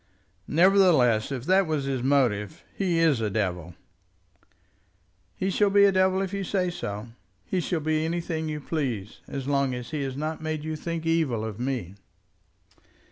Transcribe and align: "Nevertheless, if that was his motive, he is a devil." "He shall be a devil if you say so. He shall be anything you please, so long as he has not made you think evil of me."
"Nevertheless, 0.47 1.31
if 1.31 1.45
that 1.45 1.67
was 1.67 1.83
his 1.85 2.01
motive, 2.01 2.63
he 2.73 2.97
is 2.97 3.21
a 3.21 3.29
devil." 3.29 3.75
"He 5.35 5.51
shall 5.51 5.69
be 5.69 5.83
a 5.85 5.91
devil 5.91 6.23
if 6.23 6.33
you 6.33 6.43
say 6.43 6.71
so. 6.71 7.09
He 7.45 7.59
shall 7.59 7.81
be 7.81 8.03
anything 8.03 8.49
you 8.49 8.61
please, 8.61 9.19
so 9.31 9.37
long 9.41 9.75
as 9.75 9.91
he 9.91 10.01
has 10.01 10.17
not 10.17 10.41
made 10.41 10.63
you 10.63 10.75
think 10.75 11.05
evil 11.05 11.45
of 11.45 11.59
me." 11.59 11.93